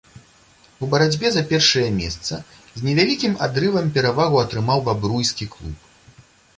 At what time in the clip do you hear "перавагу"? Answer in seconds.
3.99-4.37